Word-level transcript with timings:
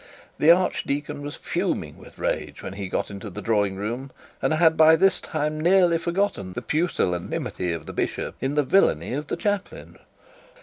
The 0.39 0.49
archdeacon 0.49 1.21
was 1.21 1.35
fuming 1.35 1.99
with 1.99 2.17
rage 2.17 2.63
when 2.63 2.73
he 2.73 2.89
got 2.89 3.11
into 3.11 3.29
the 3.29 3.39
drawing 3.39 3.75
room, 3.75 4.09
and 4.41 4.51
had 4.51 4.75
by 4.75 4.95
this 4.95 5.21
time 5.21 5.61
nearly 5.61 5.99
forgotten 5.99 6.53
the 6.53 6.63
pusillanimity 6.63 7.71
of 7.71 7.85
the 7.85 7.93
bishop 7.93 8.33
in 8.41 8.55
the 8.55 8.63
villainy 8.63 9.13
of 9.13 9.27
the 9.27 9.37
chaplain. 9.37 9.99